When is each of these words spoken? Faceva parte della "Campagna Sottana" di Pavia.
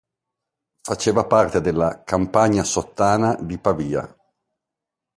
Faceva 0.81 1.25
parte 1.27 1.61
della 1.61 2.01
"Campagna 2.03 2.63
Sottana" 2.63 3.35
di 3.39 3.59
Pavia. 3.59 4.17